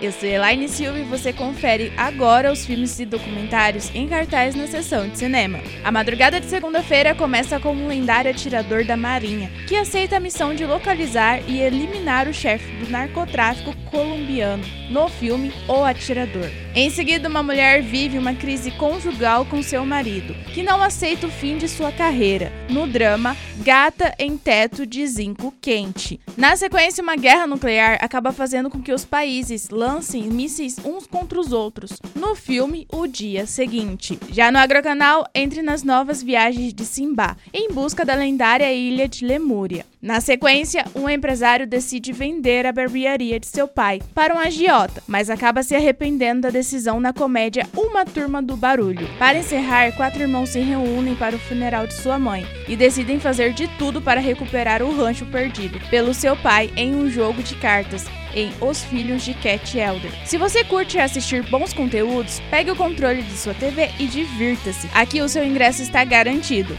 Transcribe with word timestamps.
eu 0.00 0.12
sou 0.12 0.28
Elaine 0.28 0.68
Silva 0.68 0.98
e 0.98 1.04
você 1.04 1.32
confere 1.32 1.92
agora 1.96 2.52
os 2.52 2.64
filmes 2.64 2.98
e 2.98 3.04
documentários 3.04 3.90
em 3.94 4.08
cartaz 4.08 4.54
na 4.54 4.66
sessão 4.66 5.08
de 5.08 5.18
cinema. 5.18 5.60
A 5.84 5.90
madrugada 5.90 6.40
de 6.40 6.46
segunda-feira 6.46 7.14
começa 7.14 7.58
com 7.58 7.74
um 7.74 7.88
lendário 7.88 8.30
atirador 8.30 8.84
da 8.84 8.96
Marinha, 8.96 9.50
que 9.66 9.76
aceita 9.76 10.16
a 10.16 10.20
missão 10.20 10.54
de 10.54 10.64
localizar 10.64 11.40
e 11.48 11.60
eliminar 11.60 12.28
o 12.28 12.34
chefe 12.34 12.70
do 12.76 12.90
narcotráfico 12.90 13.74
colombiano 13.90 14.64
no 14.90 15.08
filme 15.08 15.52
O 15.66 15.84
Atirador. 15.84 16.50
Em 16.74 16.88
seguida, 16.90 17.28
uma 17.28 17.42
mulher 17.42 17.82
vive 17.82 18.18
uma 18.18 18.34
crise 18.34 18.70
conjugal 18.72 19.44
com 19.44 19.62
seu 19.62 19.84
marido, 19.84 20.34
que 20.54 20.62
não 20.62 20.82
aceita 20.82 21.26
o 21.26 21.30
fim 21.30 21.58
de 21.58 21.68
sua 21.68 21.92
carreira, 21.92 22.52
no 22.68 22.86
drama 22.86 23.36
Gata 23.58 24.14
em 24.18 24.36
Teto 24.36 24.86
de 24.86 25.06
Zinco 25.06 25.52
Quente. 25.60 26.18
Na 26.36 26.56
sequência, 26.56 27.02
uma 27.02 27.16
guerra 27.16 27.46
nuclear 27.46 27.98
acaba 28.00 28.32
fazendo 28.32 28.68
com 28.68 28.82
que 28.82 28.92
os 28.92 29.04
países 29.04 29.68
lancem 29.82 30.22
mísseis 30.30 30.76
uns 30.84 31.08
contra 31.08 31.40
os 31.40 31.50
outros, 31.50 31.98
no 32.14 32.36
filme 32.36 32.86
O 32.88 33.08
Dia 33.08 33.46
Seguinte. 33.46 34.16
Já 34.30 34.48
no 34.52 34.58
Agrocanal, 34.58 35.28
entre 35.34 35.60
nas 35.60 35.82
novas 35.82 36.22
viagens 36.22 36.72
de 36.72 36.84
Simba, 36.84 37.36
em 37.52 37.68
busca 37.72 38.04
da 38.04 38.14
lendária 38.14 38.72
ilha 38.72 39.08
de 39.08 39.26
Lemúria. 39.26 39.84
Na 40.02 40.20
sequência, 40.20 40.84
um 40.96 41.08
empresário 41.08 41.64
decide 41.64 42.12
vender 42.12 42.66
a 42.66 42.72
barbearia 42.72 43.38
de 43.38 43.46
seu 43.46 43.68
pai 43.68 44.00
para 44.12 44.34
um 44.34 44.38
agiota, 44.40 45.00
mas 45.06 45.30
acaba 45.30 45.62
se 45.62 45.76
arrependendo 45.76 46.40
da 46.40 46.50
decisão 46.50 46.98
na 46.98 47.12
comédia 47.12 47.68
Uma 47.72 48.04
Turma 48.04 48.42
do 48.42 48.56
Barulho. 48.56 49.08
Para 49.16 49.38
encerrar, 49.38 49.92
quatro 49.92 50.20
irmãos 50.20 50.48
se 50.48 50.58
reúnem 50.58 51.14
para 51.14 51.36
o 51.36 51.38
funeral 51.38 51.86
de 51.86 51.94
sua 51.94 52.18
mãe 52.18 52.44
e 52.66 52.74
decidem 52.74 53.20
fazer 53.20 53.52
de 53.52 53.68
tudo 53.78 54.02
para 54.02 54.20
recuperar 54.20 54.82
o 54.82 54.92
rancho 54.92 55.24
perdido 55.26 55.78
pelo 55.88 56.12
seu 56.12 56.34
pai 56.34 56.68
em 56.76 56.96
um 56.96 57.08
jogo 57.08 57.40
de 57.40 57.54
cartas 57.54 58.04
em 58.34 58.50
Os 58.60 58.82
Filhos 58.82 59.22
de 59.22 59.34
Cat 59.34 59.78
Elder. 59.78 60.10
Se 60.26 60.36
você 60.36 60.64
curte 60.64 60.98
assistir 60.98 61.48
bons 61.48 61.72
conteúdos, 61.72 62.40
pegue 62.50 62.72
o 62.72 62.76
controle 62.76 63.22
de 63.22 63.36
sua 63.36 63.54
TV 63.54 63.88
e 64.00 64.08
divirta-se. 64.08 64.88
Aqui 64.92 65.22
o 65.22 65.28
seu 65.28 65.44
ingresso 65.44 65.80
está 65.80 66.02
garantido. 66.02 66.76